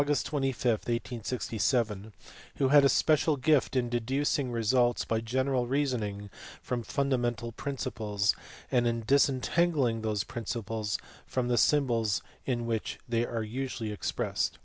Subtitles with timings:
[0.03, 2.11] 25, 1867,
[2.55, 8.35] who had a special gift in deducing results by general reasoning from fundamental principles,
[8.71, 14.57] and in disentangling those principles from the symbols in which they are usually expressed.